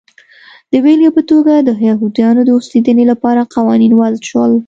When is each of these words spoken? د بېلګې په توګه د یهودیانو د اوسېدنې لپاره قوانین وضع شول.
د 0.71 0.73
بېلګې 0.83 1.09
په 1.17 1.21
توګه 1.29 1.53
د 1.59 1.69
یهودیانو 1.89 2.41
د 2.45 2.49
اوسېدنې 2.57 3.03
لپاره 3.11 3.49
قوانین 3.55 3.91
وضع 3.99 4.21
شول. 4.29 4.51